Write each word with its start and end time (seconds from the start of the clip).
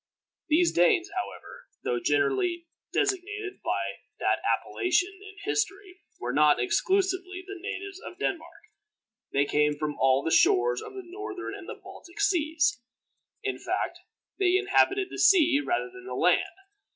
These 0.47 0.71
Danes, 0.73 1.11
however, 1.15 1.67
though 1.83 1.99
generally 2.03 2.65
designated 2.91 3.61
by 3.63 3.99
that 4.17 4.39
appellation 4.43 5.13
in 5.21 5.35
history, 5.43 5.99
were 6.19 6.33
not 6.33 6.59
exclusively 6.59 7.43
the 7.45 7.59
natives 7.61 7.99
of 8.03 8.17
Denmark. 8.17 8.63
They 9.31 9.45
came 9.45 9.75
from 9.77 9.99
all 9.99 10.23
the 10.23 10.31
shores 10.31 10.81
of 10.81 10.93
the 10.95 11.03
Northern 11.05 11.53
and 11.53 11.67
Baltic 11.83 12.19
Seas. 12.19 12.81
In 13.43 13.59
fact, 13.59 13.99
they 14.39 14.57
inhabited 14.57 15.09
the 15.11 15.19
sea 15.19 15.59
rather 15.63 15.91
than 15.93 16.07
the 16.07 16.15
land. 16.15 16.45